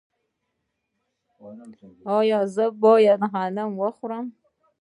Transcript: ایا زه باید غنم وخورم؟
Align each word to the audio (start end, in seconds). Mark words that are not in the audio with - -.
ایا 2.17 2.39
زه 2.55 2.65
باید 2.83 3.21
غنم 3.33 3.69
وخورم؟ 3.81 4.25